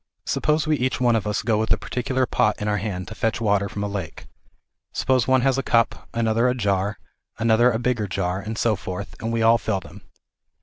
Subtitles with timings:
[0.25, 3.13] Suppose we each one of us go with a particular pot in our hand to
[3.13, 4.25] fetch water from a lake.
[4.93, 6.97] Suppose one has a cup, another a jar,
[7.37, 10.01] another a bigger jar, and so forth, and we all fill them.